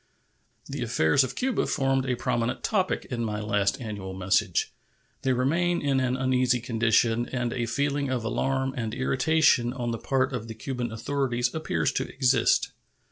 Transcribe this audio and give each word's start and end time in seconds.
The 0.65 0.81
affairs 0.81 1.23
of 1.23 1.35
Cuba 1.35 1.67
formed 1.67 2.07
a 2.07 2.15
prominent 2.15 2.63
topic 2.63 3.05
in 3.11 3.23
my 3.23 3.39
last 3.39 3.79
annual 3.79 4.15
message. 4.15 4.73
They 5.21 5.31
remain 5.31 5.79
in 5.79 5.99
an 5.99 6.17
uneasy 6.17 6.59
condition, 6.59 7.29
and 7.29 7.53
a 7.53 7.67
feeling 7.67 8.09
of 8.09 8.23
alarm 8.23 8.73
and 8.75 8.95
irritation 8.95 9.71
on 9.73 9.91
the 9.91 9.99
part 9.99 10.33
of 10.33 10.47
the 10.47 10.55
Cuban 10.55 10.91
authorities 10.91 11.53
appears 11.53 11.91
to 11.91 12.07
exist. 12.11 12.71